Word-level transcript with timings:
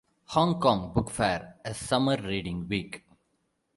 Hong 0.29 0.59
Kong 0.59 0.93
Book 0.95 1.11
Fair 1.11 1.57
as 1.63 1.77
Summer 1.77 2.17
Reading 2.17 2.67
Week. 2.67 3.05